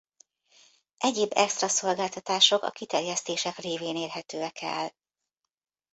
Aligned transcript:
Egyéb 0.97 1.31
extra 1.35 1.67
szolgáltatások 1.67 2.63
a 2.63 2.69
kiterjesztések 2.71 3.57
révén 3.57 3.95
érhetően 3.95 4.51
el. 4.59 4.91